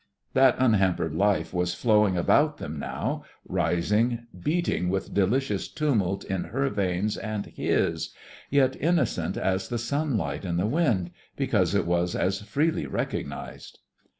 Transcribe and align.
That 0.33 0.55
unhampered 0.57 1.13
life 1.13 1.53
was 1.53 1.75
flowing 1.75 2.17
about 2.17 2.57
them 2.57 2.79
now, 2.79 3.23
rising, 3.47 4.25
beating 4.43 4.89
with 4.89 5.13
delicious 5.13 5.67
tumult 5.67 6.23
in 6.23 6.45
her 6.45 6.69
veins 6.69 7.17
and 7.17 7.45
his, 7.45 8.09
yet 8.49 8.75
innocent 8.77 9.37
as 9.37 9.69
the 9.69 9.77
sunlight 9.77 10.43
and 10.43 10.57
the 10.57 10.65
wind 10.65 11.11
because 11.35 11.75
it 11.75 11.85
was 11.85 12.15
as 12.15 12.41
freely 12.41 12.87
recognised. 12.87 13.77